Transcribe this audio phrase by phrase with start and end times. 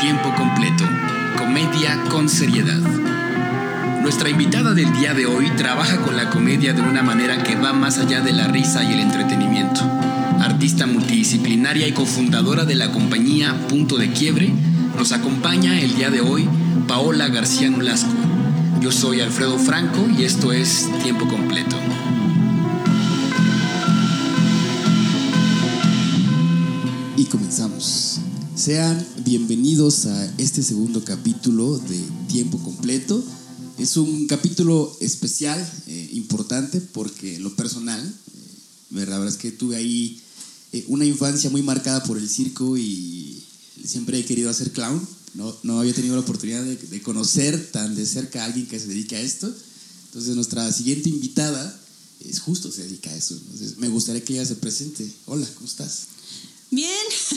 [0.00, 0.84] Tiempo completo.
[1.36, 2.80] Comedia con seriedad.
[4.00, 7.74] Nuestra invitada del día de hoy trabaja con la comedia de una manera que va
[7.74, 9.82] más allá de la risa y el entretenimiento.
[10.40, 14.50] Artista multidisciplinaria y cofundadora de la compañía Punto de Quiebre,
[14.96, 16.48] nos acompaña el día de hoy
[16.88, 18.10] Paola García Nolasco.
[18.80, 21.76] Yo soy Alfredo Franco y esto es Tiempo Completo.
[27.18, 28.09] Y comenzamos.
[28.60, 31.98] Sean bienvenidos a este segundo capítulo de
[32.28, 33.24] Tiempo Completo.
[33.78, 39.76] Es un capítulo especial, eh, importante, porque lo personal, eh, la verdad es que tuve
[39.76, 40.20] ahí
[40.74, 43.42] eh, una infancia muy marcada por el circo y
[43.82, 45.08] siempre he querido hacer clown.
[45.32, 48.78] No, no había tenido la oportunidad de, de conocer tan de cerca a alguien que
[48.78, 49.50] se dedica a esto.
[50.08, 51.80] Entonces nuestra siguiente invitada
[52.28, 53.36] es justo se dedica a eso.
[53.36, 55.10] Entonces me gustaría que ella se presente.
[55.24, 56.19] Hola, ¿cómo estás?
[56.72, 56.88] Bien,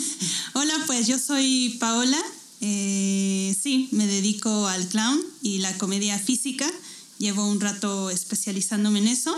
[0.54, 2.22] hola, pues yo soy Paola.
[2.62, 6.72] Eh, sí, me dedico al clown y la comedia física.
[7.18, 9.36] Llevo un rato especializándome en eso.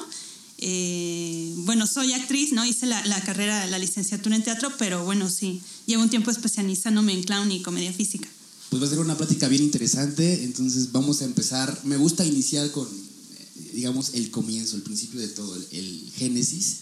[0.58, 2.66] Eh, bueno, soy actriz, ¿no?
[2.66, 7.14] Hice la, la, carrera, la licenciatura en teatro, pero bueno, sí, llevo un tiempo especializándome
[7.14, 8.28] en clown y comedia física.
[8.70, 11.80] Pues va a ser una plática bien interesante, entonces vamos a empezar.
[11.86, 12.88] Me gusta iniciar con,
[13.74, 16.80] digamos, el comienzo, el principio de todo, el génesis.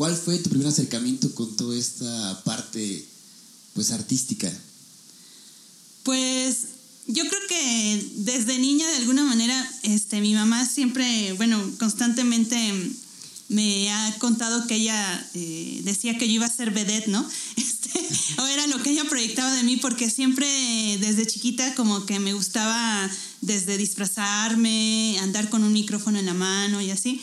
[0.00, 3.04] ¿Cuál fue tu primer acercamiento con toda esta parte,
[3.74, 4.50] pues, artística?
[6.04, 6.56] Pues
[7.06, 12.56] yo creo que desde niña, de alguna manera, este, mi mamá siempre, bueno, constantemente
[13.50, 17.28] me ha contado que ella eh, decía que yo iba a ser vedette, ¿no?
[17.56, 17.90] Este,
[18.40, 20.46] o era lo que ella proyectaba de mí, porque siempre
[20.98, 23.10] desde chiquita como que me gustaba
[23.42, 27.20] desde disfrazarme, andar con un micrófono en la mano y así.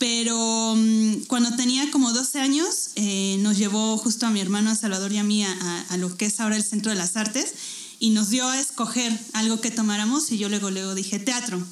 [0.00, 4.74] Pero um, cuando tenía como 12 años, eh, nos llevó justo a mi hermano, a
[4.74, 7.52] Salvador y a mí a, a, lo que es ahora el Centro de las Artes
[7.98, 11.62] y nos dio a escoger algo que tomáramos y yo luego, luego dije teatro.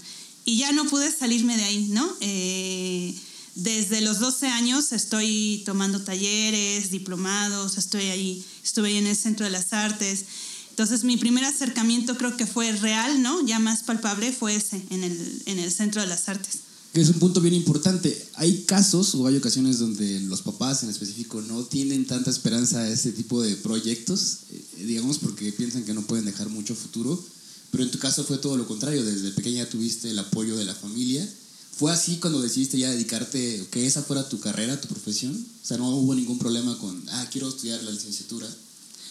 [0.45, 2.07] Y ya no pude salirme de ahí, ¿no?
[2.21, 3.19] Eh,
[3.55, 9.47] desde los 12 años estoy tomando talleres, diplomados, estoy ahí, estuve ahí en el Centro
[9.47, 10.27] de las Artes.
[10.69, 13.41] Entonces mi primer acercamiento creo que fue real, ¿no?
[13.47, 17.09] Ya más palpable fue ese, en el, en el Centro de las Artes que es
[17.09, 18.29] un punto bien importante.
[18.35, 22.89] Hay casos o hay ocasiones donde los papás en específico no tienen tanta esperanza a
[22.89, 27.23] este tipo de proyectos, eh, digamos porque piensan que no pueden dejar mucho futuro,
[27.71, 30.75] pero en tu caso fue todo lo contrario, desde pequeña tuviste el apoyo de la
[30.75, 31.29] familia.
[31.77, 35.47] ¿Fue así cuando decidiste ya dedicarte, que esa fuera tu carrera, tu profesión?
[35.63, 38.49] O sea, no hubo ningún problema con, ah, quiero estudiar la licenciatura.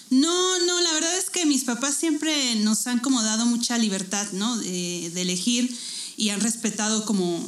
[0.09, 4.29] No, no, la verdad es que mis papás siempre nos han como dado mucha libertad,
[4.33, 4.57] ¿no?
[4.57, 5.73] De, de elegir
[6.17, 7.39] y han respetado como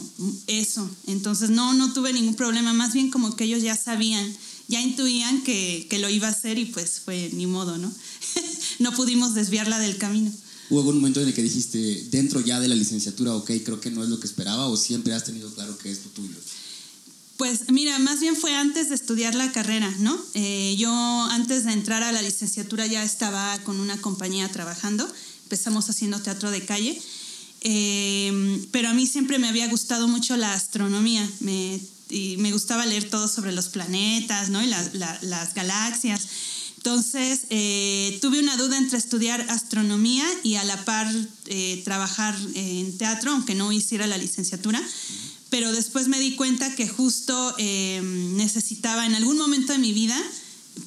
[0.46, 0.88] eso.
[1.08, 4.32] Entonces no, no tuve ningún problema, más bien como que ellos ya sabían,
[4.68, 7.92] ya intuían que, que lo iba a hacer y pues fue ni modo, ¿no?
[8.80, 10.32] no pudimos desviarla del camino.
[10.70, 13.90] ¿Hubo algún momento en el que dijiste, dentro ya de la licenciatura, ok, creo que
[13.90, 16.36] no es lo que esperaba o siempre has tenido claro que es lo tuyo?
[17.38, 20.16] Pues mira, más bien fue antes de estudiar la carrera, ¿no?
[20.36, 20.92] Eh, yo
[21.32, 25.12] antes de entrar a la licenciatura ya estaba con una compañía trabajando,
[25.44, 27.02] empezamos haciendo teatro de calle
[27.62, 31.30] eh, pero a mí siempre me había gustado mucho la astronomía.
[31.40, 34.62] Me, y me gustaba leer todo sobre los planetas ¿no?
[34.64, 36.28] y la, la, las galaxias.
[36.78, 41.14] Entonces eh, tuve una duda entre estudiar astronomía y a la par
[41.48, 44.82] eh, trabajar en teatro, aunque no hiciera la licenciatura.
[45.50, 50.18] Pero después me di cuenta que justo eh, necesitaba en algún momento de mi vida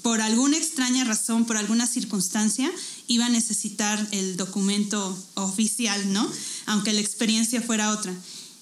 [0.00, 2.72] por alguna extraña razón, por alguna circunstancia,
[3.12, 6.30] iba a necesitar el documento oficial, ¿no?
[6.66, 8.14] Aunque la experiencia fuera otra.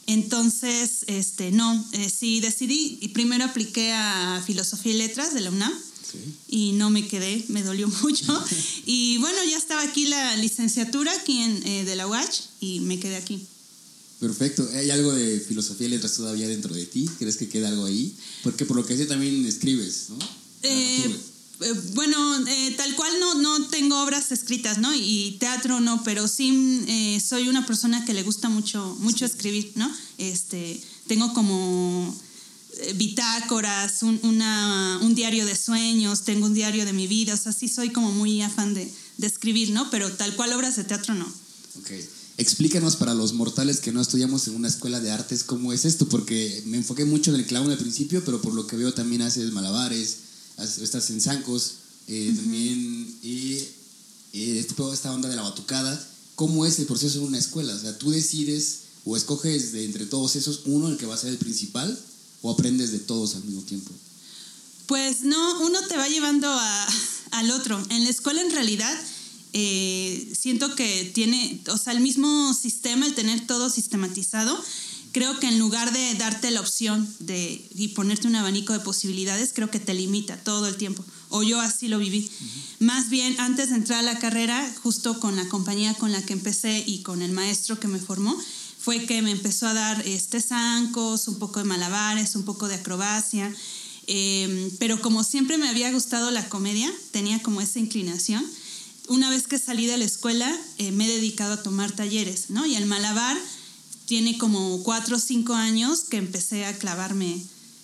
[0.07, 5.51] Entonces, este, no, eh, sí decidí y primero apliqué a Filosofía y Letras de la
[5.51, 5.73] UNAM
[6.11, 6.19] sí.
[6.49, 8.45] y no me quedé, me dolió mucho.
[8.87, 12.99] y bueno, ya estaba aquí la licenciatura aquí en, eh, de la UACH y me
[12.99, 13.47] quedé aquí.
[14.19, 14.69] Perfecto.
[14.75, 17.09] ¿Hay algo de filosofía y letras todavía dentro de ti?
[17.19, 18.15] ¿Crees que queda algo ahí?
[18.43, 20.19] Porque por lo que sé también escribes, ¿no?
[20.63, 21.17] Eh,
[21.95, 24.95] bueno, eh, tal cual no, no tengo obras escritas, ¿no?
[24.95, 29.73] Y teatro no, pero sí eh, soy una persona que le gusta mucho, mucho escribir,
[29.75, 29.91] ¿no?
[30.19, 32.15] Este, tengo como
[32.95, 37.53] bitácoras, un, una, un diario de sueños, tengo un diario de mi vida, o sea,
[37.53, 39.91] sí soy como muy afán de, de escribir, ¿no?
[39.91, 41.27] Pero tal cual obras de teatro no.
[41.79, 41.91] Ok.
[42.39, 46.09] Explícanos para los mortales que no estudiamos en una escuela de artes cómo es esto,
[46.09, 49.21] porque me enfoqué mucho en el clown al principio, pero por lo que veo también
[49.21, 50.17] haces malabares,
[50.63, 51.75] estás en zancos,
[52.07, 52.37] eh, uh -huh.
[52.37, 53.59] también, y
[54.33, 56.09] eh, toda esta onda de la batucada.
[56.35, 57.75] ¿Cómo es el proceso en una escuela?
[57.75, 61.19] O sea, tú decides o escoges de entre todos esos uno el que va a
[61.19, 61.99] ser el principal
[62.43, 63.91] o aprendes de todos al mismo tiempo.
[64.87, 66.89] Pues no, uno te va llevando a,
[67.33, 67.83] al otro.
[67.91, 68.99] En la escuela en realidad
[69.53, 74.59] eh, siento que tiene, o sea, el mismo sistema, el tener todo sistematizado,
[75.13, 79.53] creo que en lugar de darte la opción de y ponerte un abanico de posibilidades,
[79.55, 81.05] creo que te limita todo el tiempo.
[81.29, 82.29] O yo así lo viví.
[82.81, 86.33] Más bien, antes de entrar a la carrera, justo con la compañía con la que
[86.33, 88.37] empecé y con el maestro que me formó,
[88.79, 92.77] fue que me empezó a dar este zancos, un poco de malabares, un poco de
[92.77, 93.55] acrobacia.
[94.07, 98.45] Em, pero como siempre me había gustado la comedia, tenía como esa inclinación.
[99.09, 102.67] Una vez que salí de la escuela, eh, me he dedicado a tomar talleres, ¿no?
[102.67, 103.37] Y el malabar
[104.11, 107.41] tiene como cuatro o cinco años que empecé a clavarme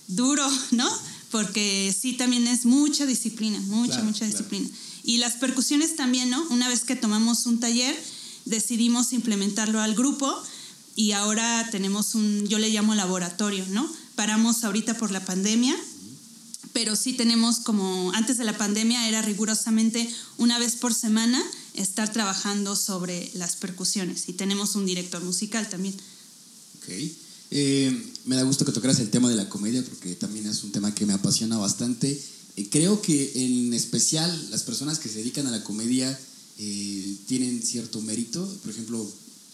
[0.09, 0.91] duro, ¿no?
[1.31, 4.69] Porque sí también es mucha disciplina, mucha, mucha disciplina.
[5.05, 6.45] Y las percusiones también, ¿no?
[6.49, 7.97] Una vez que tomamos un taller,
[8.45, 10.37] decidimos implementarlo al grupo
[10.97, 13.89] y ahora tenemos un, yo le llamo laboratorio, ¿no?
[14.17, 15.77] Paramos ahorita por la pandemia,
[16.73, 21.41] pero sí tenemos como, antes de la pandemia era rigurosamente una vez por semana
[21.75, 25.95] estar trabajando sobre las percusiones y tenemos un director musical también.
[27.51, 30.73] Eh, me da gusto que tocaras el tema de la comedia porque también es un
[30.73, 32.21] tema que me apasiona bastante.
[32.57, 36.19] Eh, creo que en especial las personas que se dedican a la comedia
[36.59, 38.47] eh, tienen cierto mérito.
[38.63, 39.11] Por ejemplo,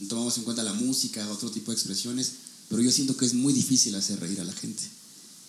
[0.08, 2.32] tomamos en cuenta la música, otro tipo de expresiones,
[2.69, 4.82] pero yo siento que es muy difícil hacer reír a la gente.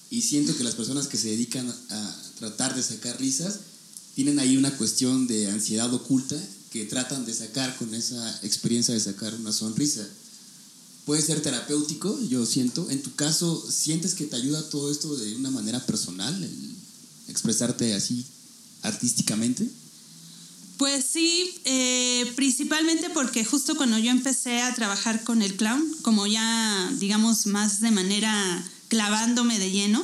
[0.09, 3.59] Y siento que las personas que se dedican a tratar de sacar risas
[4.15, 6.39] tienen ahí una cuestión de ansiedad oculta
[6.71, 10.07] que tratan de sacar con esa experiencia de sacar una sonrisa
[11.05, 12.89] puede ser terapéutico, yo siento.
[12.89, 16.49] En tu caso, ¿sientes que te ayuda todo esto de una manera personal,
[17.27, 18.25] expresarte así
[18.81, 19.69] artísticamente?
[20.77, 26.25] Pues sí, eh, principalmente porque justo cuando yo empecé a trabajar con el clown, como
[26.27, 30.03] ya digamos más de manera clavándome de lleno,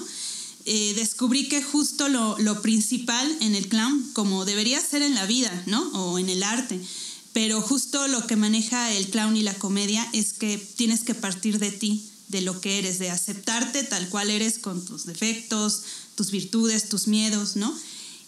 [0.66, 5.26] eh, descubrí que justo lo, lo principal en el clown, como debería ser en la
[5.26, 5.82] vida, ¿no?
[5.94, 6.80] O en el arte,
[7.34, 11.60] pero justo lo que maneja el clown y la comedia es que tienes que partir
[11.60, 15.84] de ti, de lo que eres, de aceptarte tal cual eres con tus defectos,
[16.16, 17.74] tus virtudes, tus miedos, ¿no?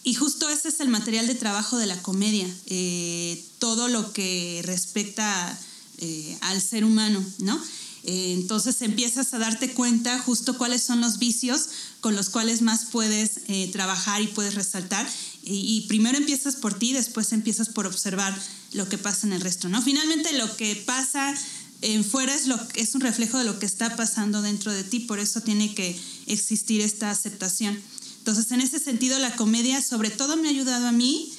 [0.04, 4.60] Y justo ese es el material de trabajo de la comedia, eh, todo lo que
[4.64, 5.58] respecta
[5.98, 7.62] eh, al ser humano, ¿no?
[8.04, 11.68] Eh, entonces empiezas a darte cuenta justo cuáles son los vicios
[12.00, 15.08] con los cuales más puedes trabajar y puedes resaltar.
[15.44, 18.36] Y, y primero empiezas por ti, después empiezas por observar
[18.72, 19.82] lo que pasa en el resto, ¿no?
[19.82, 21.34] Finalmente lo que pasa
[21.82, 25.00] en fuera es, lo, es un reflejo de lo que está pasando dentro de ti,
[25.00, 27.78] por eso tiene que existir esta aceptación.
[28.18, 31.32] Entonces, en ese sentido, la comedia sobre todo me ha ayudado a mí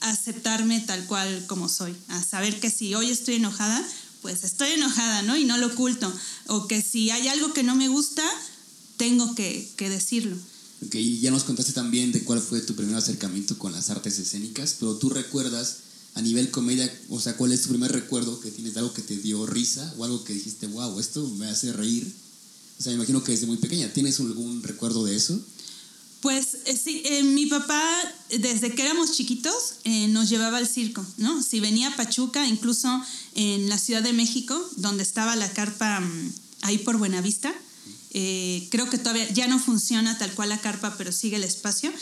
[0.00, 3.82] a aceptarme tal cual como soy, a saber que si hoy estoy enojada,
[4.20, 5.36] pues estoy enojada, ¿no?
[5.36, 6.12] Y no lo oculto.
[6.48, 8.22] O que si hay algo que no me gusta,
[8.98, 10.36] tengo que, que decirlo.
[10.84, 14.76] Ok, ya nos contaste también de cuál fue tu primer acercamiento con las artes escénicas,
[14.78, 15.78] pero tú recuerdas
[16.16, 19.02] a nivel comedia, o sea, ¿cuál es tu primer recuerdo que tienes de algo que
[19.02, 22.10] te dio risa o algo que dijiste, wow, esto me hace reír?
[22.78, 25.38] O sea, me imagino que desde muy pequeña, ¿tienes algún recuerdo de eso?
[26.20, 27.84] Pues eh, sí, eh, mi papá,
[28.30, 31.42] desde que éramos chiquitos, eh, nos llevaba al circo, ¿no?
[31.42, 32.88] Si venía a Pachuca, incluso
[33.34, 36.32] en la Ciudad de México, donde estaba la carpa mm,
[36.62, 37.54] ahí por Buenavista,
[38.70, 41.92] creo que todavía ya no funciona tal cual la carpa, pero sigue el espacio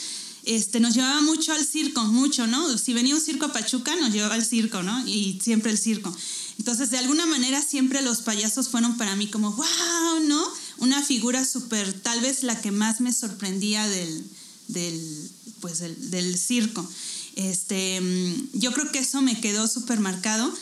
[0.46, 2.76] este, nos llevaba mucho al circo, mucho, ¿no?
[2.78, 5.06] Si venía un circo a Pachuca, nos llevaba al circo, ¿no?
[5.06, 6.14] Y siempre el circo.
[6.58, 10.44] Entonces, de alguna manera, siempre los payasos fueron para mí como, wow, ¿no?
[10.78, 14.24] Una figura súper, tal vez la que más me sorprendía del,
[14.68, 15.30] del
[15.60, 16.88] pues, del, del circo.
[17.36, 20.52] Este, mm, yo creo que eso me quedó súper marcado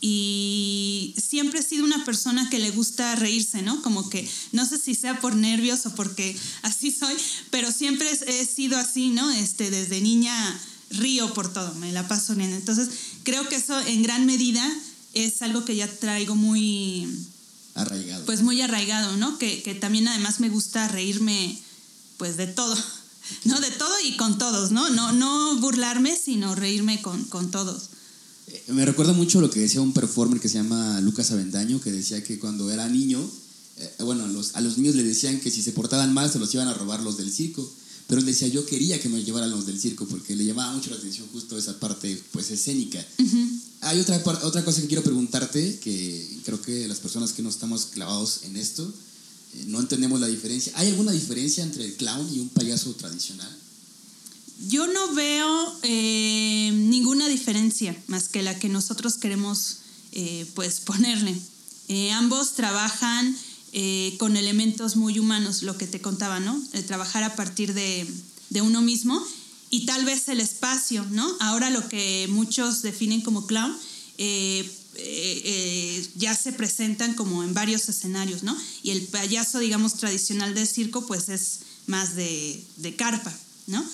[0.00, 3.82] y siempre he sido una persona que le gusta reírse, ¿no?
[3.82, 7.14] Como que no sé si sea por nervios o porque así soy,
[7.50, 9.30] pero siempre he sido así, ¿no?
[9.30, 12.52] Este, desde niña río por todo, me la paso bien.
[12.52, 12.88] Entonces,
[13.22, 14.66] creo que eso en gran medida
[15.14, 17.06] es algo que ya traigo muy
[17.74, 18.24] arraigado.
[18.24, 19.38] Pues muy arraigado, ¿no?
[19.38, 21.58] Que, que también además me gusta reírme
[22.16, 22.76] pues de todo.
[23.44, 23.60] ¿no?
[23.60, 24.88] De todo y con todos, ¿no?
[24.90, 27.90] No, no burlarme, sino reírme con, con todos.
[28.68, 32.22] Me recuerda mucho lo que decía un performer que se llama Lucas Avendaño, que decía
[32.22, 33.20] que cuando era niño,
[33.78, 36.38] eh, bueno, a los, a los niños le decían que si se portaban mal se
[36.38, 37.68] los iban a robar los del circo.
[38.10, 40.90] Pero él decía, yo quería que me llevaran los del circo porque le llamaba mucho
[40.90, 43.04] la atención justo esa parte pues escénica.
[43.82, 47.86] Hay otra, otra cosa que quiero preguntarte, que creo que las personas que no estamos
[47.86, 48.92] clavados en esto,
[49.54, 50.72] eh, no entendemos la diferencia.
[50.74, 53.56] ¿Hay alguna diferencia entre el clown y un payaso tradicional?
[54.68, 59.78] Yo no veo eh, ninguna diferencia más que la que nosotros queremos
[60.12, 61.34] eh, pues ponerle.
[61.88, 63.36] Eh, ambos trabajan
[64.18, 66.60] con elementos muy humanos, lo que te contaba, ¿no?
[66.88, 68.04] trabajar a partir de,
[68.60, 69.24] uno mismo
[69.70, 71.36] y tal vez el espacio, ¿no?
[71.38, 73.76] Ahora lo que muchos definen como clown,
[74.18, 78.56] eh, eh, eh, ya se presentan como en varios escenarios, ¿no?
[78.82, 83.32] Y el payaso, digamos, tradicional del circo, pues es más de, de carpa,
[83.68, 83.84] ¿no?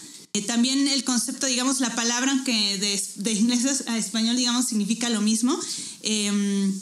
[0.42, 5.20] También el concepto, digamos, la palabra que de, de, inglés a español, digamos, significa lo
[5.20, 5.58] mismo.
[6.02, 6.72] Em,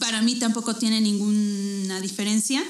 [0.00, 2.62] para mí tampoco tiene ninguna diferencia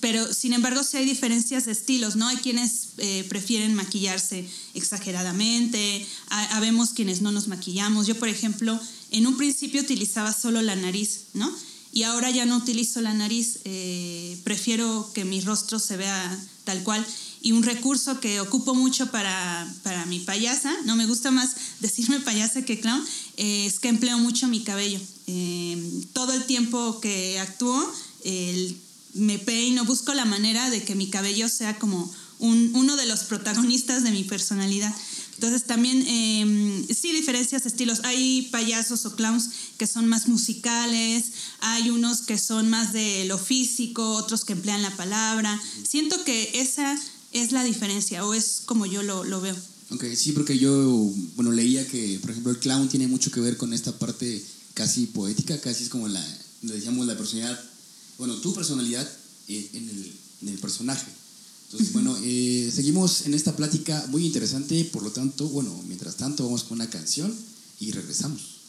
[0.00, 2.28] pero sin embargo sí hay diferencias de estilos, ¿no?
[2.28, 8.06] Hay quienes eh, prefieren maquillarse exageradamente, habemos quienes no nos maquillamos.
[8.06, 8.78] Yo, por ejemplo,
[9.10, 11.52] en un principio utilizaba solo la nariz, ¿no?
[11.92, 16.82] Y ahora ya no utilizo la nariz, eh, prefiero que mi rostro se vea tal
[16.82, 17.04] cual.
[17.42, 22.20] Y un recurso que ocupo mucho para, para mi payasa, no me gusta más decirme
[22.20, 23.02] payasa que clown,
[23.36, 25.00] eh, es que empleo mucho mi cabello.
[26.12, 27.92] todo el tiempo que actúo,
[28.24, 28.76] el
[29.14, 34.02] me peino, busco la manera de que mi cabello sea como uno de los protagonistas
[34.02, 34.94] de mi personalidad.
[35.34, 38.00] Entonces también em, sí diferencias estilos.
[38.04, 43.38] Hay payasos o clowns que son más musicales, hay unos que son más de lo
[43.38, 45.60] físico, otros que emplean la palabra.
[45.86, 46.98] Siento que esa
[47.32, 49.56] es la diferencia o es como yo lo, lo veo.
[49.90, 50.70] Ok, sí, porque yo,
[51.34, 54.44] bueno, leía que, por ejemplo, el clown tiene mucho que ver con esta parte
[54.74, 56.24] casi poética, casi es como la,
[56.62, 57.58] le decíamos, la personalidad
[58.20, 59.10] bueno, tu personalidad
[59.48, 61.10] eh, en, el, personaje.
[61.64, 66.44] Entonces, bueno, eh, seguimos en esta plática muy interesante, por lo tanto, bueno, mientras tanto
[66.44, 67.34] vamos con una canción
[67.80, 68.60] y regresamos.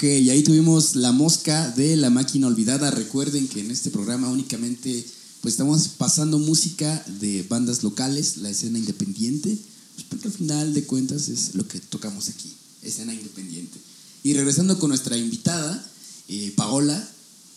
[0.00, 2.90] Ok, y ahí tuvimos La Mosca de La Máquina Olvidada.
[2.90, 5.04] Recuerden que en este programa únicamente
[5.42, 9.58] pues estamos pasando música de bandas locales, la escena independiente,
[9.96, 13.78] pues porque al final de cuentas es lo que tocamos aquí, escena independiente.
[14.22, 15.86] Y regresando con nuestra invitada,
[16.28, 17.06] eh, Paola,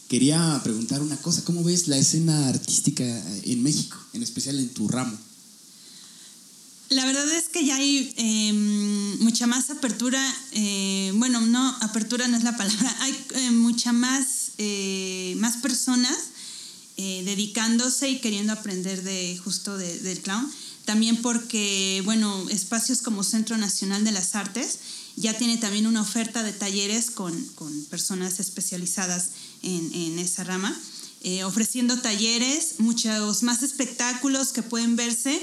[0.09, 3.05] quería preguntar una cosa, ¿cómo ves la escena artística
[3.43, 5.17] en México, en especial en tu ramo?
[6.93, 10.21] La verdad es que ya hay em, mucha más apertura,
[10.51, 16.17] eh, bueno, no, apertura no es la palabra, hay eh, mucha más, eh, más personas
[16.95, 20.49] dedicándose y queriendo aprender de justo del clown.
[20.85, 24.77] También porque, bueno, espacios como Centro Nacional de las Artes
[25.15, 27.33] ya tiene también una oferta de talleres con,
[27.89, 29.29] personas especializadas
[29.63, 30.79] en, en esa rama,
[31.45, 35.41] ofreciendo talleres, muchos más espectáculos que pueden verse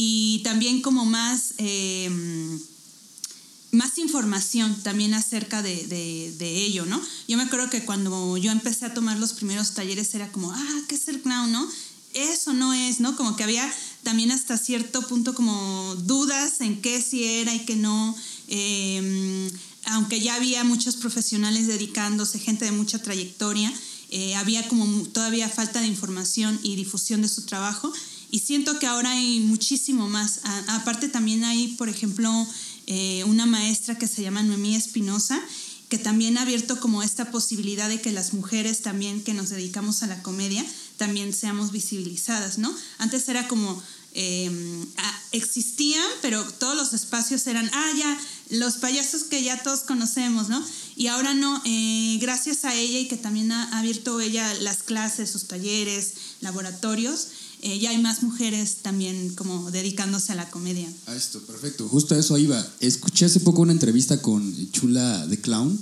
[0.00, 2.60] y también como más, em,
[3.72, 7.02] más información también acerca de, ello, ¿no?
[7.26, 10.80] Yo me acuerdo que cuando yo empecé a tomar los primeros talleres era como, ah,
[10.86, 11.68] ¿qué es el clown, no?
[12.14, 13.16] Eso no es, ¿no?
[13.16, 13.68] Como que había
[14.04, 18.14] también hasta cierto punto como dudas en qué sí era y qué no.
[18.46, 19.50] Em,
[19.86, 23.72] aunque ya había muchos profesionales dedicándose, gente de mucha trayectoria,
[24.10, 27.92] eh, había como todavía falta de información y difusión de su trabajo.
[28.30, 30.40] Y siento que ahora hay muchísimo más.
[30.68, 32.46] aparte también hay, por ejemplo,
[32.86, 35.40] eh, una maestra que se llama Noemí Espinosa,
[35.88, 40.02] que también ha abierto como esta posibilidad de que las mujeres también que nos dedicamos
[40.02, 40.64] a la comedia
[40.98, 42.74] también seamos visibilizadas, ¿no?
[42.98, 43.82] Antes era como,
[44.12, 44.86] em,
[45.32, 48.20] existían, pero todos los espacios eran, ah, ya,
[48.50, 50.62] los payasos que ya todos conocemos, ¿no?
[50.96, 55.30] Y ahora no, eh, gracias a ella y que también ha abierto ella las clases,
[55.30, 57.28] sus talleres, laboratorios,
[57.60, 60.88] eh, ya hay más mujeres también como dedicándose a la comedia.
[61.06, 61.88] A esto, perfecto.
[61.88, 62.64] Justo a eso iba.
[62.80, 65.80] Escuché hace poco una entrevista con Chula de Clown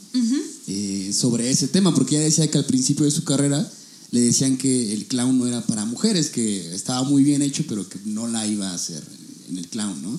[0.69, 3.71] eh, sobre ese tema, porque ella decía que al principio de su carrera
[4.11, 7.87] le decían que el clown no era para mujeres, que estaba muy bien hecho, pero
[7.89, 9.03] que no la iba a hacer
[9.49, 10.19] en el clown, ¿no?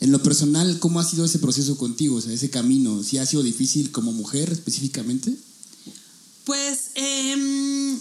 [0.00, 2.16] En lo personal, ¿cómo ha sido ese proceso contigo?
[2.16, 5.34] O sea, ese camino, ¿sí ha sido difícil como mujer específicamente?
[6.44, 7.96] Pues eh,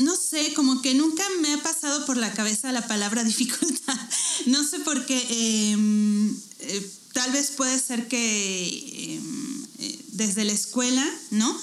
[0.00, 3.98] no sé, como que nunca me ha pasado por la cabeza la palabra dificultad.
[4.46, 5.72] No sé por qué.
[5.72, 11.56] Em, eh, tal vez puede ser que em, eh, desde la escuela, ¿no?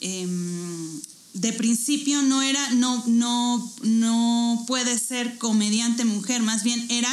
[0.00, 1.00] Em,
[1.34, 7.12] de principio no era, no, no, no puede ser comediante mujer, más bien era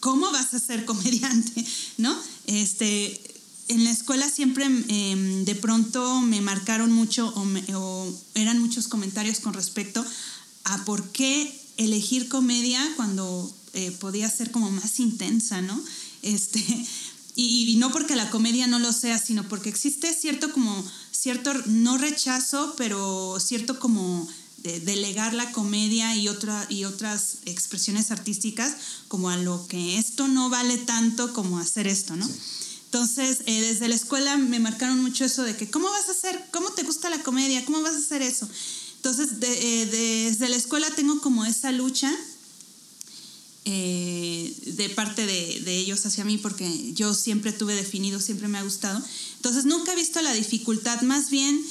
[0.00, 1.64] cómo vas a ser comediante,
[1.98, 2.16] ¿no?
[2.46, 3.20] Este,
[3.68, 9.54] en la escuela siempre em, de pronto me marcaron mucho o, eran muchos comentarios con
[9.54, 10.04] respecto
[10.64, 15.80] a por qué elegir comedia cuando eh, podía ser como más intensa, ¿no?
[16.22, 16.62] Este,
[17.36, 21.96] y, no porque la comedia no lo sea, sino porque existe cierto como, cierto, no
[21.98, 24.26] rechazo, pero cierto como
[24.58, 28.74] de delegar la comedia y, otra, y otras expresiones artísticas
[29.06, 32.28] como a lo que esto no vale tanto como hacer esto, ¿no?
[32.90, 36.42] Entonces, eh, desde la escuela me marcaron mucho eso de que, ¿cómo vas a hacer?
[36.52, 37.62] ¿Cómo te gusta la comedia?
[37.66, 38.48] ¿Cómo vas a hacer eso?
[38.96, 42.10] Entonces, eh, desde la escuela tengo como esa lucha
[43.66, 48.56] eh, de parte de, de, ellos hacia mí, porque yo siempre tuve definido, siempre me
[48.56, 49.02] ha gustado.
[49.36, 51.62] Entonces, nunca he visto la dificultad, más bien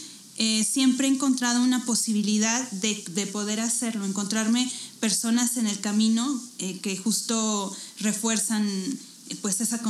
[0.72, 6.96] siempre he encontrado una posibilidad de, de, poder hacerlo, encontrarme personas en el camino que
[6.96, 8.70] justo refuerzan
[9.42, 9.82] pues esa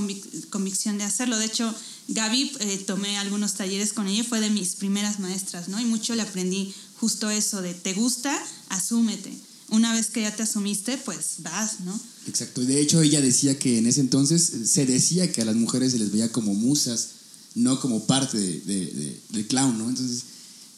[0.50, 1.38] convicción de hacerlo.
[1.38, 1.74] De hecho,
[2.08, 5.80] Gaby, eh, tomé algunos talleres con ella, fue de mis primeras maestras, ¿no?
[5.80, 8.38] Y mucho le aprendí justo eso de, te gusta,
[8.70, 9.34] asúmete.
[9.70, 12.00] Una vez que ya te asumiste, pues vas, ¿no?
[12.28, 12.62] Exacto.
[12.62, 16.00] De hecho ella decía que en ese entonces se decía que a las mujeres se
[16.00, 17.10] les veía como musas,
[17.56, 19.90] no como parte de, del clown, ¿no?
[19.90, 20.24] Entonces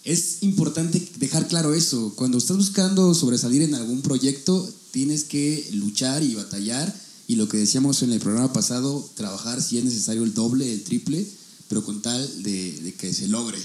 [0.03, 2.13] es importante dejar claro eso.
[2.15, 6.95] Cuando estás buscando sobresalir en algún proyecto, tienes que luchar y batallar
[7.29, 10.83] y lo que decíamos en el programa pasado, trabajar si es necesario el doble, el
[10.83, 11.23] triple,
[11.67, 13.59] pero con tal de, que se logre.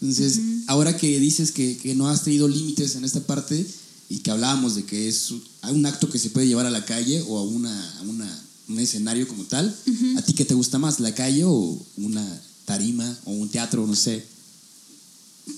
[0.00, 3.66] Entonces, ahora que dices que, que, no has tenido límites en esta parte
[4.08, 5.32] y que hablábamos de que es
[5.68, 9.26] un acto que se puede llevar a la calle o a, una, una un escenario
[9.26, 9.74] como tal,
[10.16, 13.96] ¿a ti qué te gusta más, la calle o una tarima o un teatro, no
[13.96, 14.24] sé?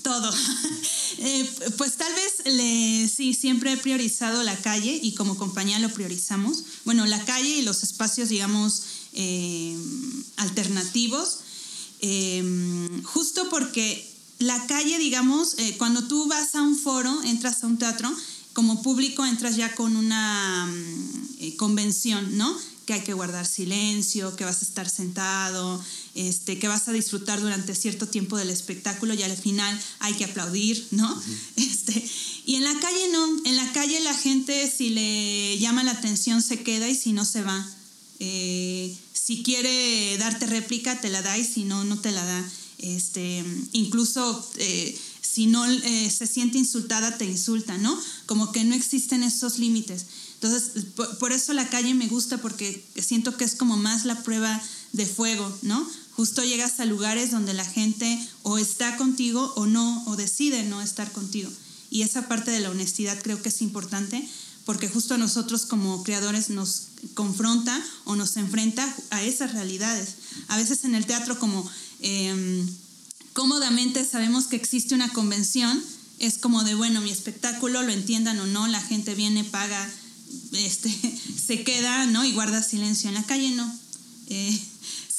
[0.03, 0.31] Todo.
[1.23, 6.63] Eh, pues tal vez sí, siempre he priorizado la calle y como compañía lo priorizamos.
[6.83, 9.77] Bueno, la calle y los espacios, digamos, eh,
[10.37, 11.39] alternativos,
[11.99, 12.43] eh,
[13.03, 18.11] justo porque la calle, digamos, cuando tú vas a un foro, entras a un teatro,
[18.53, 20.73] como público entras ya con una
[21.57, 22.57] convención, ¿no?
[22.85, 25.83] Que hay que guardar silencio, que vas a estar sentado,
[26.15, 30.25] este, que vas a disfrutar durante cierto tiempo del espectáculo y al final hay que
[30.25, 31.21] aplaudir, ¿no?
[31.55, 32.03] este,
[32.45, 36.41] y en la calle no, en la calle la gente si le llama la atención
[36.41, 37.69] se queda y si no se va.
[38.19, 42.51] Eh, si quiere darte réplica, te la da y si no, no te la da.
[42.79, 47.97] Este, incluso eh, si no eh, se siente insultada, te insulta, ¿no?
[48.25, 50.05] Como que no existen esos límites.
[50.41, 50.85] Entonces,
[51.19, 54.59] por, eso la calle me gusta porque siento que es como más la prueba
[54.91, 55.87] de fuego, ¿no?
[56.13, 60.81] Justo llegas a lugares donde la gente o está contigo o no, o decide no
[60.81, 61.51] estar contigo.
[61.91, 64.27] Y esa parte de la honestidad creo que es importante
[64.65, 70.15] porque justo a nosotros como creadores nos confronta o nos enfrenta a esas realidades.
[70.47, 72.67] A veces en el teatro como em,
[73.33, 75.83] cómodamente sabemos que existe una convención,
[76.17, 79.87] es como de, bueno, mi espectáculo, lo entiendan o no, la gente viene, paga,
[80.53, 80.89] este,
[81.47, 82.25] se queda, ¿no?
[82.25, 83.09] Y guarda silencio.
[83.09, 83.71] En la calle no.
[84.27, 84.59] Eh,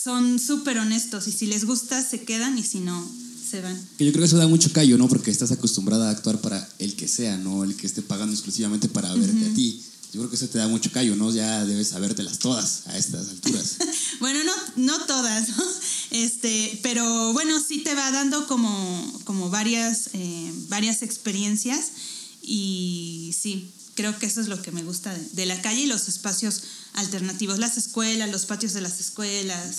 [0.03, 3.09] son súper honestos y si les gusta se quedan y si no,
[3.49, 3.77] se van.
[3.99, 5.09] Que yo creo que eso da mucho callo, ¿no?
[5.09, 7.63] Porque estás acostumbrada a actuar para el que sea, ¿no?
[7.63, 9.81] El que esté pagando exclusivamente para verte a ti.
[10.13, 11.33] Yo creo que eso te da mucho callo, ¿no?
[11.33, 13.77] Ya debes sabértelas todas a estas alturas.
[14.21, 15.65] bueno, no, no todas, ¿no?
[16.11, 21.93] Este, pero bueno, sí te va dando como, como varias, eh, varias experiencias
[22.43, 26.09] y sí, creo que eso es lo que me gusta de, la calle y los
[26.09, 26.63] espacios
[26.95, 29.77] alternativos, las escuelas, los patios de las escuelas.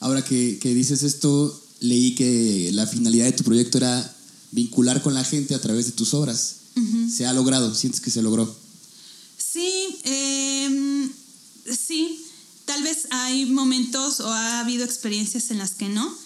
[0.00, 4.16] Ahora que, dices esto, leí que la finalidad de tu proyecto era
[4.50, 6.56] vincular con la gente a través de tus obras.
[7.14, 7.74] ¿Se ha logrado?
[7.74, 8.54] ¿Sientes que se logró?
[9.36, 11.12] Sí, em,
[11.66, 12.24] sí.
[12.64, 16.16] Tal vez hay momentos o ha habido experiencias en las que no,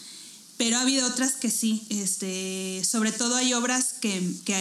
[0.56, 1.82] pero ha habido otras que sí.
[1.88, 4.54] Este, sobre todo hay obras que, que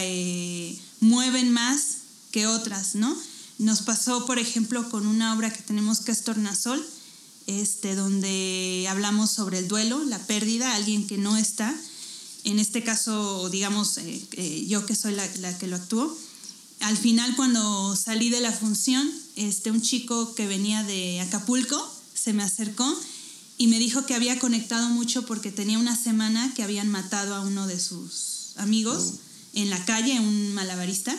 [0.72, 1.95] eh, mueven más
[2.36, 3.16] que otras, ¿no?
[3.56, 6.86] Nos pasó, por ejemplo, con una obra que tenemos que es Tornasol,
[7.46, 11.74] este, donde hablamos sobre el duelo, la pérdida, alguien que no está.
[12.44, 16.14] En este caso, digamos, eh, eh, yo que soy la, la, que lo actúo.
[16.80, 22.34] Al final, cuando salí de la función, este, un chico que venía de Acapulco se
[22.34, 22.94] me acercó
[23.56, 27.40] y me dijo que había conectado mucho porque tenía una semana que habían matado a
[27.40, 29.14] uno de sus amigos
[29.54, 31.16] en la calle, un malabarista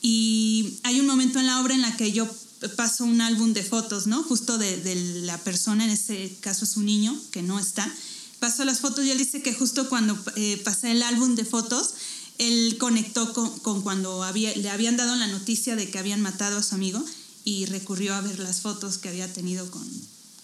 [0.00, 2.28] y hay un momento en la obra en la que yo
[2.76, 4.22] paso un álbum de fotos, ¿no?
[4.22, 7.92] Justo de, la persona, en ese caso es un niño que no está.
[8.40, 11.94] Paso las fotos y él dice que justo cuando eh, pasé el álbum de fotos,
[12.38, 16.62] él conectó con, cuando había, le habían dado la noticia de que habían matado a
[16.62, 17.04] su amigo
[17.44, 19.88] y recurrió a ver las fotos que había tenido con,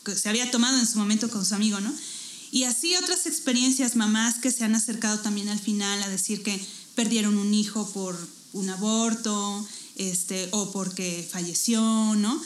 [0.05, 1.93] que se había tomado en su momento con su amigo, ¿no?
[2.51, 6.65] Y así otras experiencias, mamás que se han acercado también al final a decir que
[6.95, 8.17] perdieron un hijo por
[8.55, 11.81] un aborto, este, o porque falleció,
[12.17, 12.41] ¿no?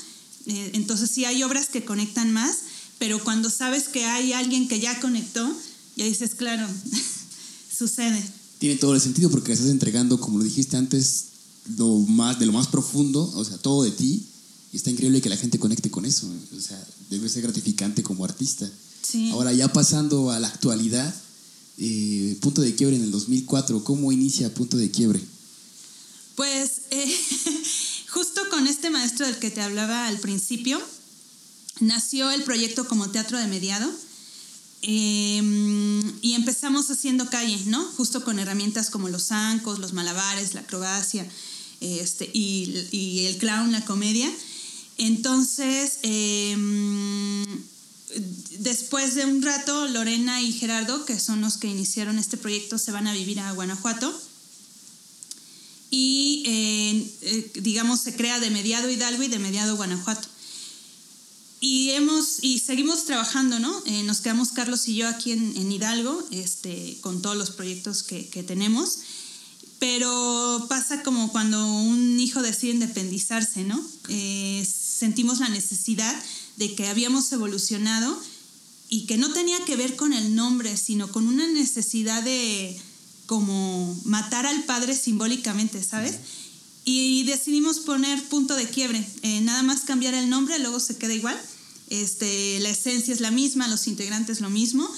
[0.47, 2.57] Eh, entonces sí hay obras que conectan más,
[2.99, 5.49] pero cuando sabes que hay alguien que ya conectó,
[5.97, 6.66] ya dices, claro,
[7.79, 8.23] sucede.
[8.59, 11.27] Tiene todo el sentido porque estás entregando, como lo dijiste antes,
[11.77, 14.27] lo más, de lo más profundo, o sea, todo de ti,
[14.73, 18.25] y está increíble que la gente conecte con eso, o sea, debe ser gratificante como
[18.25, 18.68] artista.
[19.03, 19.31] Sí.
[19.31, 21.14] Ahora ya pasando a la actualidad,
[21.79, 25.21] eh, Punto de Quiebre en el 2004, ¿cómo inicia Punto de Quiebre?
[26.38, 27.20] Pues eh,
[28.11, 30.81] justo con este maestro del que te hablaba al principio,
[31.81, 33.90] nació el proyecto como teatro de mediado.
[34.83, 37.83] Em, y empezamos haciendo calle, ¿no?
[37.96, 41.27] Justo con herramientas como los zancos, los malabares, la acrobacia
[41.81, 44.31] este, y, el clown, la comedia.
[44.96, 47.44] Entonces, em,
[48.61, 52.92] después de un rato, Lorena y Gerardo, que son los que iniciaron este proyecto, se
[52.92, 54.28] van a vivir a Guanajuato
[55.90, 60.29] y eh, eh, digamos se crea de mediado Hidalgo y de mediado Guanajuato.
[61.61, 63.83] Y, hemos, y seguimos trabajando, ¿no?
[63.87, 68.29] Eh, nos quedamos Carlos y yo aquí en, Hidalgo, este, con todos los proyectos que,
[68.29, 68.98] que, tenemos,
[69.81, 73.85] pero pasa como cuando un hijo decide independizarse, ¿no?
[74.09, 76.14] sentimos la necesidad
[76.57, 78.20] de que habíamos evolucionado
[78.88, 82.81] y que no tenía que ver con el nombre, sino con una necesidad de,
[83.29, 86.14] como matar al padre simbólicamente, ¿sabes?
[86.87, 91.12] Y decidimos poner punto de quiebre, eh, nada más cambiar el nombre, luego se queda
[91.12, 91.38] igual.
[91.91, 94.88] Este, la esencia es la misma, los integrantes lo mismo,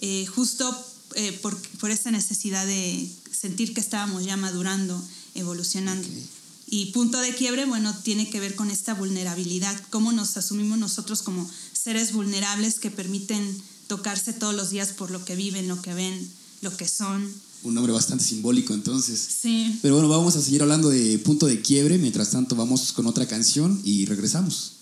[0.00, 0.74] eh, justo
[1.14, 4.98] eh, por, por, esa necesidad de sentir que estábamos ya madurando,
[5.34, 6.08] evolucionando.
[6.66, 11.20] Y punto de quiebre, bueno, tiene que ver con esta vulnerabilidad, cómo nos asumimos nosotros
[11.20, 15.92] como seres vulnerables que permiten tocarse todos los días por lo que viven, lo que
[15.92, 16.32] ven,
[16.64, 17.32] lo que son
[17.64, 19.18] un nombre bastante simbólico entonces.
[19.40, 19.78] Sí.
[19.82, 21.98] Pero bueno, vamos a seguir hablando de punto de quiebre.
[21.98, 24.73] Mientras tanto, vamos con otra canción y regresamos.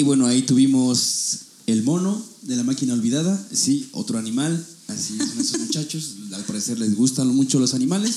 [0.00, 5.38] Y bueno, ahí tuvimos el mono de la máquina olvidada, sí, otro animal, así son
[5.38, 8.16] esos muchachos, al parecer les gustan mucho los animales.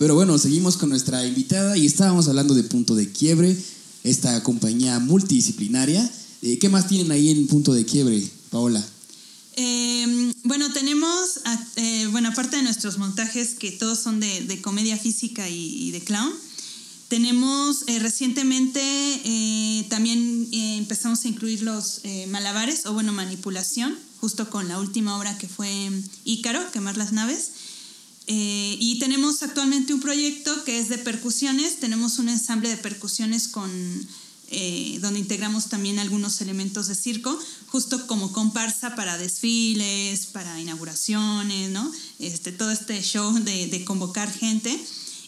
[0.00, 3.56] Pero bueno, seguimos con nuestra invitada y estábamos hablando de Punto de Quiebre,
[4.02, 6.10] esta compañía multidisciplinaria.
[6.42, 8.84] Eh, ¿Qué más tienen ahí en Punto de Quiebre, Paola?
[9.54, 11.38] Eh, bueno, tenemos,
[11.76, 15.90] eh, bueno, aparte de nuestros montajes que todos son de, de comedia física y, y
[15.92, 16.32] de clown,
[17.12, 23.98] tenemos eh, recientemente eh, también eh, empezamos a incluir los eh, malabares o bueno, manipulación,
[24.18, 25.90] justo con la última obra que fue
[26.24, 27.50] Ícaro, quemar las naves.
[28.28, 31.80] Eh, y tenemos actualmente un proyecto que es de percusiones.
[31.80, 33.70] Tenemos un ensamble de percusiones con,
[34.50, 41.68] eh, donde integramos también algunos elementos de circo, justo como comparsa para desfiles, para inauguraciones,
[41.72, 41.92] ¿no?
[42.20, 44.82] Este, todo este show de, de convocar gente.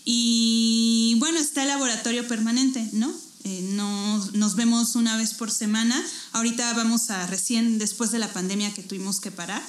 [0.04, 3.12] Y bueno, está el laboratorio permanente, ¿no?
[3.44, 6.02] Eh, no- nos vemos una vez por semana.
[6.32, 9.62] Ahorita vamos a, recién después de la pandemia que tuvimos que parar,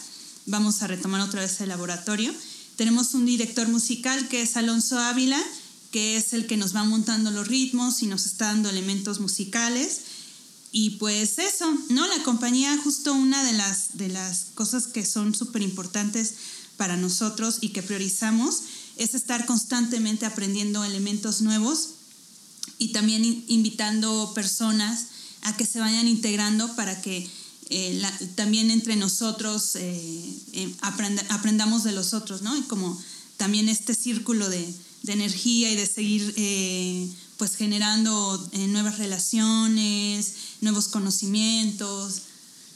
[0.45, 2.33] vamos a retomar otra vez el laboratorio.
[2.75, 5.41] Tenemos un director musical que es Alonso Ávila,
[5.91, 10.01] que es el que nos va montando los ritmos y nos está dando elementos musicales.
[10.73, 12.05] Y pues eso, ¿no?
[12.07, 16.33] La compañía, justo una de las, de las cosas que son súper importantes
[16.75, 18.59] para nosotros y que priorizamos
[18.97, 21.89] es estar constantemente aprendiendo elementos nuevos
[22.77, 25.07] y también in- invitando personas
[25.41, 27.27] a que se vayan integrando para que
[27.69, 32.55] eh, la- también entre nosotros eh, eh, aprenda- aprendamos de los otros, ¿no?
[32.57, 32.99] Y como
[33.37, 34.71] también este círculo de,
[35.03, 42.21] de energía y de seguir eh, pues generando eh, nuevas relaciones, nuevos conocimientos.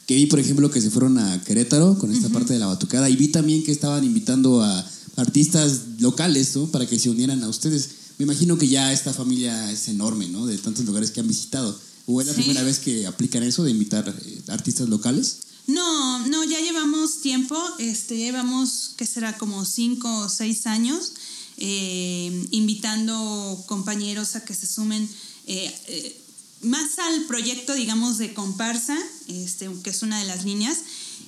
[0.06, 3.08] Que vi, por ejemplo, que se fueron a Querétaro con esta parte de la batucada
[3.08, 4.84] y vi también que estaban invitando a
[5.20, 6.66] artistas locales, ¿no?
[6.70, 7.88] Para que se unieran a ustedes.
[8.18, 10.46] Me imagino que ya esta familia es enorme, ¿no?
[10.46, 11.78] De tantos lugares que han visitado.
[12.06, 12.40] ¿O es la Sí.
[12.40, 15.36] primera vez que aplican eso de invitar eh, artistas locales?
[15.66, 19.38] No, no, ya llevamos tiempo, este, llevamos, ¿qué será?
[19.38, 21.12] Como cinco o seis años,
[21.58, 25.08] eh, invitando compañeros a que se sumen
[25.46, 26.16] eh,
[26.62, 30.78] más al proyecto, digamos, de comparsa, este, que es una de las líneas,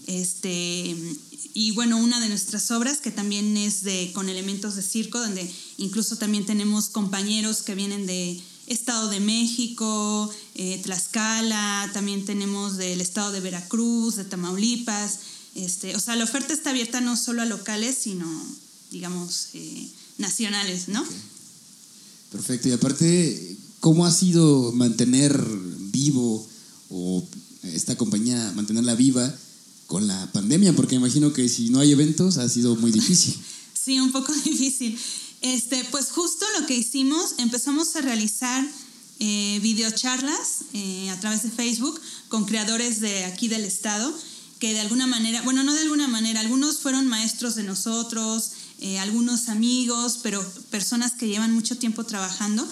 [0.07, 0.97] Este,
[1.55, 5.51] y bueno, una de nuestras obras que también es de con elementos de circo, donde
[5.77, 13.01] incluso también tenemos compañeros que vienen de Estado de México, eh, Tlaxcala, también tenemos del
[13.01, 15.19] estado de Veracruz, de Tamaulipas.
[15.55, 18.27] Este, o sea, la oferta está abierta no solo a locales, sino,
[18.91, 19.89] digamos, eh,
[20.19, 21.05] nacionales, ¿no?
[22.31, 22.69] Perfecto.
[22.69, 25.39] Y aparte, ¿cómo ha sido mantener
[25.93, 26.47] vivo
[26.89, 27.23] o
[27.65, 29.35] esta compañía, mantenerla viva
[29.87, 30.75] con la pandemia?
[30.75, 33.37] Porque imagino que si no hay eventos ha sido muy difícil.
[33.85, 34.97] Sí, un poco difícil.
[35.41, 38.65] Este, pues justo lo que hicimos, empezamos a realizar
[39.19, 44.17] eh, videocharlas eh, a través de Facebook con creadores de aquí del estado,
[44.61, 48.99] que de alguna manera, bueno, no de alguna manera, algunos fueron maestros de nosotros, eh,
[49.01, 52.67] algunos amigos, pero personas que llevan mucho tiempo trabajando,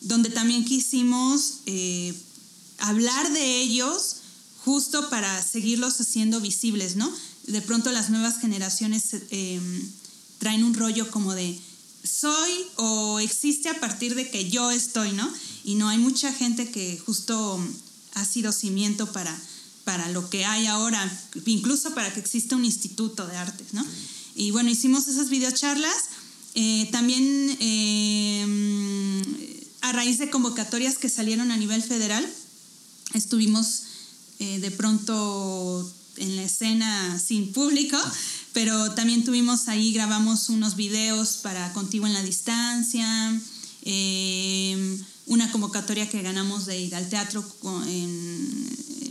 [0.00, 2.14] donde también quisimos eh,
[2.78, 4.15] hablar de ellos
[4.66, 7.08] justo para seguirlos haciendo visibles, ¿no?
[7.46, 9.60] De pronto las nuevas generaciones eh,
[10.38, 11.56] traen un rollo como de
[12.02, 15.32] soy o existe a partir de que yo estoy, ¿no?
[15.62, 17.64] Y no hay mucha gente que justo
[18.14, 19.40] ha sido cimiento para,
[19.84, 21.00] para lo que hay ahora,
[21.44, 23.86] incluso para que exista un instituto de artes, ¿no?
[24.34, 26.06] Y bueno, hicimos esas videocharlas.
[26.56, 28.44] Eh, también eh,
[29.82, 32.28] a raíz de convocatorias que salieron a nivel federal,
[33.14, 33.86] estuvimos
[34.38, 37.98] eh, de pronto en la escena sin público,
[38.52, 43.40] pero también tuvimos ahí, grabamos unos videos para Contigo en la Distancia,
[43.82, 47.44] eh, una convocatoria que ganamos de ir al teatro,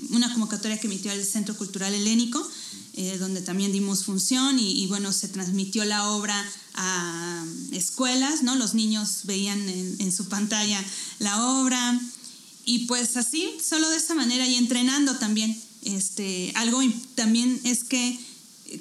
[0.10, 2.46] una convocatoria que emitió el Centro Cultural Helénico,
[2.94, 6.44] eh, donde también dimos función y, bueno, se transmitió la obra
[6.76, 8.56] a escuelas, ¿no?
[8.56, 10.84] Los niños veían en su pantalla
[11.20, 12.00] la obra
[12.66, 15.56] y pues así, solo de esa manera y entrenando también.
[15.84, 16.82] Este, algo
[17.14, 18.20] también es que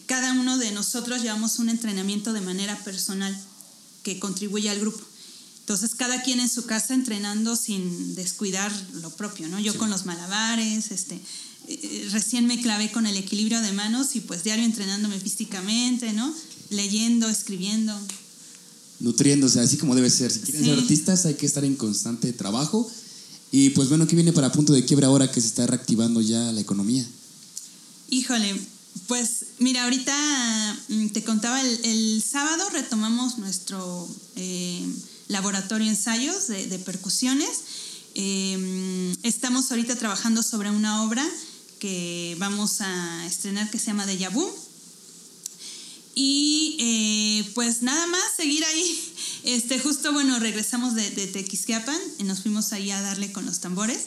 [0.07, 3.39] cada uno de nosotros llevamos un entrenamiento de manera personal
[4.03, 5.05] que contribuye al grupo.
[5.61, 9.61] Entonces, cada quien en su casa entrenando sin descuidar lo propio, ¿no?
[9.61, 9.79] Yo sí.
[9.79, 11.21] con los malabares, este,
[11.69, 16.35] eh, recién me clavé con el equilibrio de manos y pues diario entrenándome físicamente, ¿no?
[16.71, 17.99] Leyendo, escribiendo.
[19.01, 20.31] Nutriéndose, así como debe ser.
[20.31, 20.71] Si quieren sí.
[20.71, 22.91] ser artistas hay que estar en constante trabajo.
[23.57, 26.51] Y pues bueno, ¿qué viene para punto de quiebra ahora que se está reactivando ya
[26.51, 27.07] la economía?
[28.11, 28.53] Híjole,
[29.07, 30.13] pues mira, ahorita
[31.13, 34.85] te contaba, el, sábado retomamos nuestro eh,
[35.29, 37.49] laboratorio ensayos de, percusiones.
[38.17, 41.25] Eh, estamos ahorita trabajando sobre una obra
[41.79, 44.53] que vamos a estrenar que se llama Deja Vu.
[46.15, 49.13] Y eh, pues nada más, seguir ahí.
[49.43, 53.61] Este, justo, bueno, regresamos de, de Tequisquiapan y nos fuimos ahí a darle con los
[53.61, 54.07] tambores.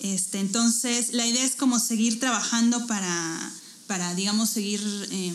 [0.00, 3.52] Este, entonces, la idea es como seguir trabajando para,
[3.86, 4.80] para digamos, seguir
[5.10, 5.34] eh,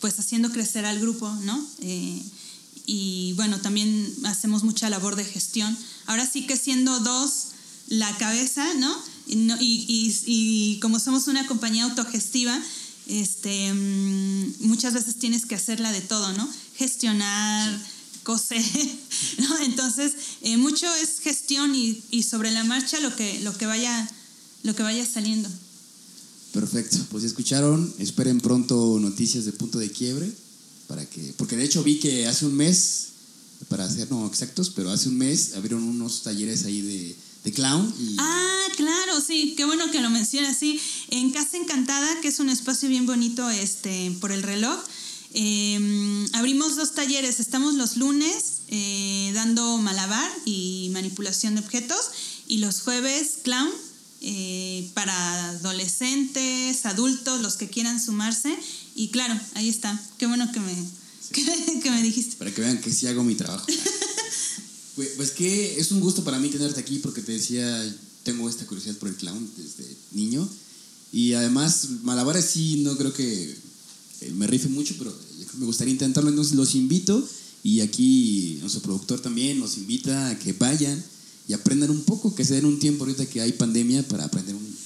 [0.00, 1.66] pues haciendo crecer al grupo, ¿no?
[1.80, 2.22] Eh,
[2.84, 5.76] y bueno, también hacemos mucha labor de gestión.
[6.06, 7.48] Ahora sí que siendo dos
[7.88, 8.94] la cabeza, ¿no?
[9.26, 12.60] Y, y, y como somos una compañía autogestiva,
[13.06, 13.72] este,
[14.60, 16.48] muchas veces tienes que hacerla de todo, ¿no?
[16.76, 18.20] Gestionar, sí.
[18.22, 18.62] coser,
[19.38, 19.58] ¿no?
[19.64, 24.08] Entonces, eh, mucho es gestión y, y, sobre la marcha lo que, lo, que vaya,
[24.62, 25.48] lo que vaya saliendo.
[26.52, 30.32] Perfecto, pues ya escucharon, esperen pronto noticias de punto de quiebre,
[30.86, 33.08] para que, porque de hecho vi que hace un mes,
[33.68, 37.16] para ser no exactos, pero hace un mes abrieron unos talleres ahí de,
[37.46, 37.94] de clown.
[37.98, 38.16] Y...
[38.18, 40.80] Ah, claro, sí, qué bueno que lo mencionas, sí.
[41.10, 44.78] En Casa Encantada, que es un espacio bien bonito este, por el reloj,
[45.32, 47.38] eh, abrimos dos talleres.
[47.40, 52.10] Estamos los lunes eh, dando malabar y manipulación de objetos
[52.48, 53.70] y los jueves clown
[54.22, 58.56] eh, para adolescentes, adultos, los que quieran sumarse.
[58.96, 60.00] Y claro, ahí está.
[60.18, 60.74] Qué bueno que me,
[61.82, 62.36] que me dijiste.
[62.36, 63.66] Para que vean que sí hago mi trabajo.
[64.96, 68.96] Pues, que es un gusto para mí tenerte aquí porque te decía, tengo esta curiosidad
[68.96, 70.48] por el clown desde niño.
[71.12, 73.54] Y además, malabares sí, no creo que
[74.22, 75.14] eh, me rife mucho, pero
[75.58, 76.30] me gustaría intentarlo.
[76.30, 77.22] Entonces los invito
[77.62, 81.02] y aquí nuestro productor también nos invita a que vayan
[81.46, 84.54] y aprendan un poco, que se den un tiempo ahorita que hay pandemia para aprender
[84.54, 84.76] un,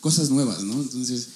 [0.00, 0.74] cosas nuevas, ¿no?
[0.80, 1.26] Entonces,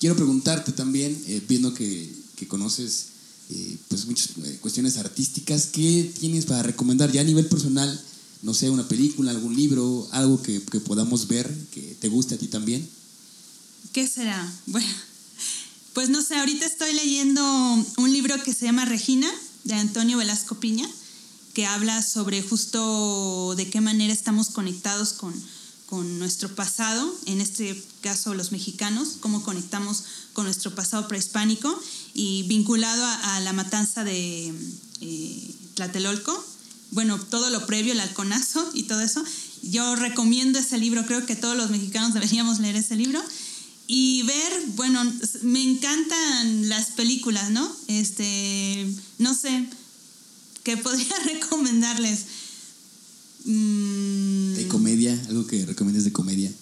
[0.00, 3.17] quiero preguntarte también, eh, viendo que, que conoces
[3.50, 5.66] eh, pues muchas eh, cuestiones artísticas.
[5.66, 8.00] ¿Qué tienes para recomendar ya a nivel personal?
[8.42, 12.38] No sé, una película, algún libro, algo que, que podamos ver que te guste a
[12.38, 12.88] ti también.
[13.92, 14.52] ¿Qué será?
[14.66, 14.88] Bueno,
[15.94, 17.42] pues no sé, ahorita estoy leyendo
[17.96, 19.28] un libro que se llama Regina,
[19.64, 20.88] de Antonio Velasco Piña,
[21.54, 25.34] que habla sobre justo de qué manera estamos conectados con,
[25.86, 31.76] con nuestro pasado, en este caso los mexicanos, cómo conectamos con nuestro pasado prehispánico
[32.18, 34.52] y vinculado a, la matanza de
[35.00, 36.44] eh, Tlatelolco,
[36.90, 39.22] bueno, todo lo previo, el halconazo y todo eso.
[39.62, 43.22] Yo recomiendo ese libro, creo que todos los mexicanos deberíamos leer ese libro
[43.86, 45.00] y ver, bueno,
[45.42, 47.70] me encantan las películas, ¿no?
[47.86, 49.68] Este, no sé,
[50.64, 52.24] ¿qué podría recomendarles?
[53.44, 55.16] ¿De comedia?
[55.28, 56.52] ¿Algo que recomiendes de comedia?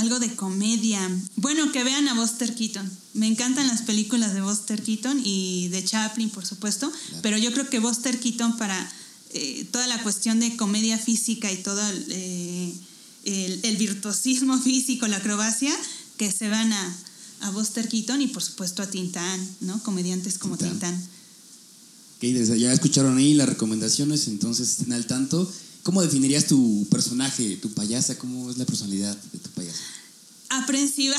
[0.00, 1.00] Algo de comedia.
[1.36, 2.88] Bueno, que vean a Buster Keaton.
[3.14, 7.68] Me encantan las películas de Buster Keaton y de Chaplin, por supuesto, pero yo creo
[7.68, 8.92] que Buster Keaton para
[9.30, 12.72] eh, toda la cuestión de comedia física y todo eh,
[13.24, 15.74] el, virtuosismo físico, la acrobacia,
[16.16, 16.96] que se van a,
[17.40, 19.82] a Buster Keaton y por supuesto a Tintán, ¿no?
[19.82, 20.96] Comediantes como Tintán.
[22.20, 22.56] Tintán.
[22.56, 25.50] ya escucharon ahí las recomendaciones, entonces estén al tanto.
[25.88, 28.18] ¿Cómo definirías tu personaje, tu payasa?
[28.18, 29.80] ¿Cómo es la personalidad de tu payasa?
[30.50, 31.16] Aprensiva.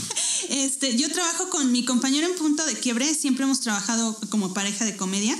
[0.48, 4.84] este, yo trabajo con mi compañero en punto de quiebre, siempre hemos trabajado como pareja
[4.84, 5.36] de comedia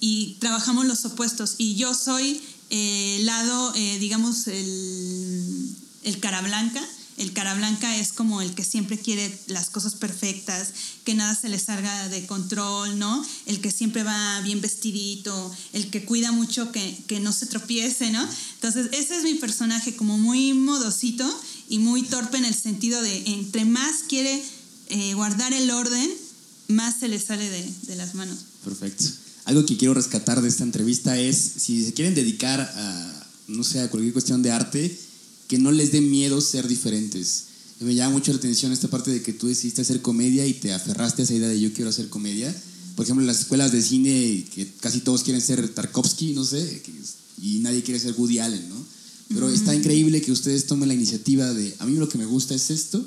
[0.00, 1.54] y trabajamos los opuestos.
[1.58, 6.84] Y yo soy el eh, lado, eh, digamos, el, el cara blanca
[7.16, 10.68] el cara blanca es como el que siempre quiere las cosas perfectas,
[11.04, 13.24] que nada se le salga de control, ¿no?
[13.46, 18.26] El que siempre va bien vestidito, el que cuida mucho que, no se tropiece, ¿no?
[18.54, 21.24] Entonces, ese es mi personaje, como muy modosito
[21.68, 24.42] y muy torpe en el sentido de entre más quiere
[24.88, 26.10] eh, guardar el orden,
[26.68, 28.38] más se le sale de, de las manos.
[28.64, 29.04] Perfecto.
[29.46, 33.80] Algo que quiero rescatar de esta entrevista es, si se quieren dedicar a, no sé,
[33.80, 35.05] a cualquier cuestión de arte,
[35.48, 37.44] que no les dé miedo ser diferentes.
[37.80, 40.72] Me llama mucho la atención esta parte de que tú decidiste hacer comedia y te
[40.72, 42.54] aferraste a esa idea de yo quiero hacer comedia.
[42.94, 46.82] Por ejemplo, en las escuelas de cine, que casi todos quieren ser Tarkovsky, no sé,
[47.42, 48.86] y nadie quiere ser Woody Allen, ¿no?
[49.28, 52.54] Pero está increíble que ustedes tomen la iniciativa de, a mí lo que me gusta
[52.54, 53.04] es esto,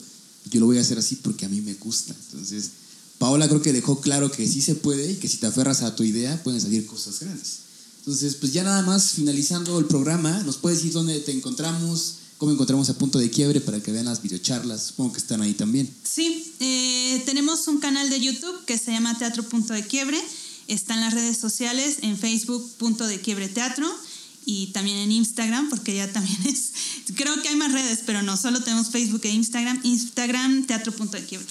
[0.51, 2.13] yo lo voy a hacer así porque a mí me gusta.
[2.31, 2.69] Entonces,
[3.17, 5.95] Paola creo que dejó claro que sí se puede y que si te aferras a
[5.95, 7.59] tu idea pueden salir cosas grandes.
[7.99, 12.15] Entonces, pues ya nada más finalizando el programa, ¿nos puedes decir dónde te encontramos?
[12.39, 14.87] Cómo encontramos a punto de quiebre para que vean las videocharlas.
[14.87, 15.93] Supongo que están ahí también.
[16.03, 20.17] Sí, eh, tenemos un canal de YouTube que se llama Teatro Punto de Quiebre.
[20.67, 23.87] Está en las redes sociales, en Facebook Punto de Quiebre Teatro
[24.45, 26.71] y también en Instagram, porque ya también es,
[27.13, 29.81] creo que hay más redes, pero no, solo tenemos Facebook e Instagram.
[29.83, 31.47] Instagram Teatro Punto de Quiebre.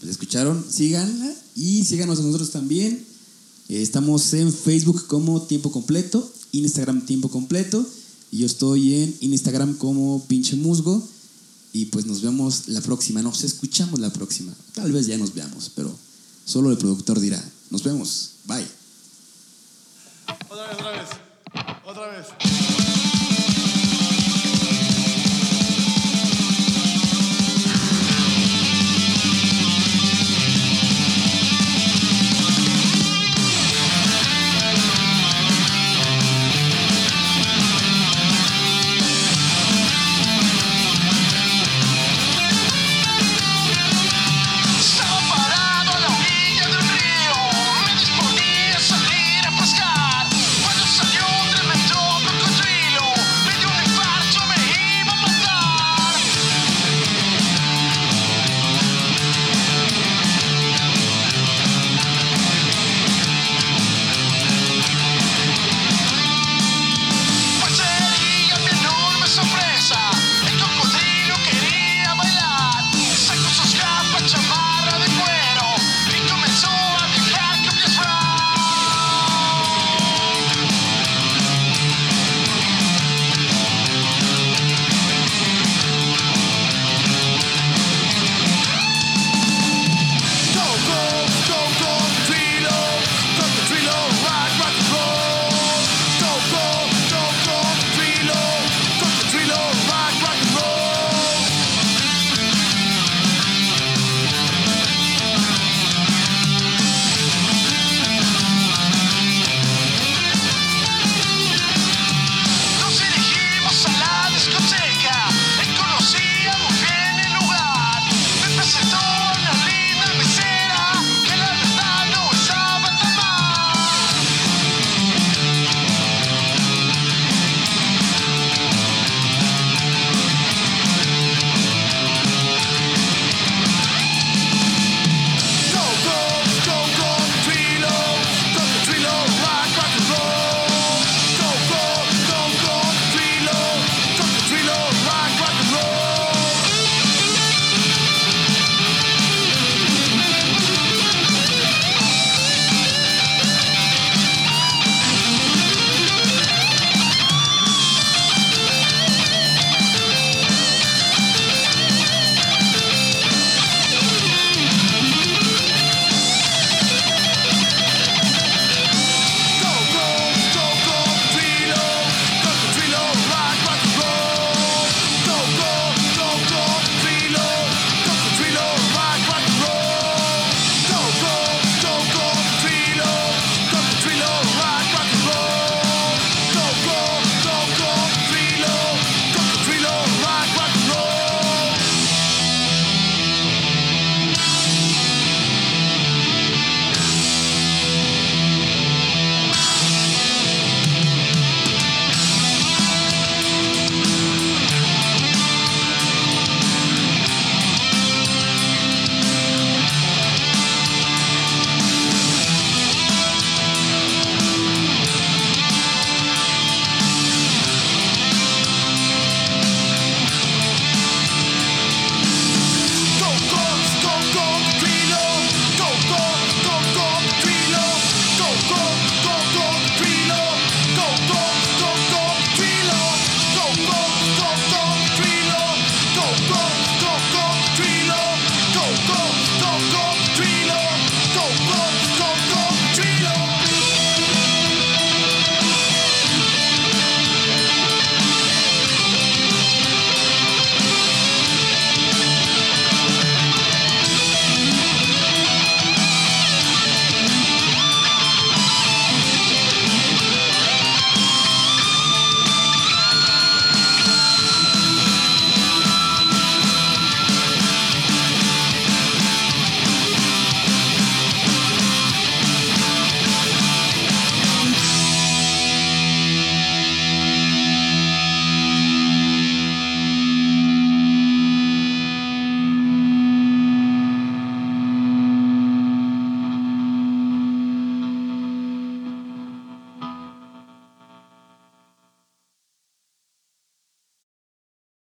[0.00, 3.04] Pues escucharon, síganla y síganos a nosotros también.
[3.68, 7.86] Eh, estamos en Facebook como Tiempo Completo, Instagram Tiempo Completo
[8.30, 11.06] y yo estoy en Instagram como pinche musgo.
[11.72, 13.22] Y pues nos vemos la próxima.
[13.22, 14.52] Nos escuchamos la próxima.
[14.74, 15.94] Tal vez ya nos veamos, pero
[16.44, 17.42] solo el productor dirá.
[17.70, 18.30] Nos vemos.
[18.46, 18.66] Bye.
[20.48, 21.08] Otra vez, otra vez.
[21.86, 22.59] Otra vez.